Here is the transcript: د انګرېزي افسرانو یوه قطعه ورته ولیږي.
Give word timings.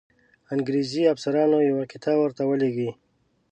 د 0.03 0.03
انګرېزي 0.53 1.03
افسرانو 1.13 1.57
یوه 1.69 1.83
قطعه 1.91 2.15
ورته 2.19 2.43
ولیږي. 2.45 2.91